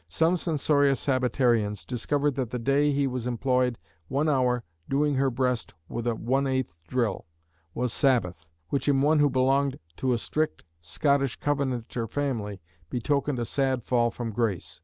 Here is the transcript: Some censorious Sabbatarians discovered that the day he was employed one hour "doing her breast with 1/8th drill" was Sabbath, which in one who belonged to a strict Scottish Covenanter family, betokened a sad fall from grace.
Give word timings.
Some 0.09 0.35
censorious 0.35 0.99
Sabbatarians 0.99 1.85
discovered 1.85 2.33
that 2.33 2.49
the 2.49 2.57
day 2.57 2.91
he 2.91 3.05
was 3.05 3.27
employed 3.27 3.77
one 4.07 4.27
hour 4.27 4.63
"doing 4.89 5.13
her 5.13 5.29
breast 5.29 5.75
with 5.89 6.07
1/8th 6.07 6.79
drill" 6.87 7.27
was 7.75 7.93
Sabbath, 7.93 8.47
which 8.69 8.89
in 8.89 9.03
one 9.03 9.19
who 9.19 9.29
belonged 9.29 9.77
to 9.97 10.11
a 10.11 10.17
strict 10.17 10.65
Scottish 10.79 11.35
Covenanter 11.35 12.07
family, 12.07 12.61
betokened 12.89 13.37
a 13.37 13.45
sad 13.45 13.83
fall 13.83 14.09
from 14.09 14.31
grace. 14.31 14.79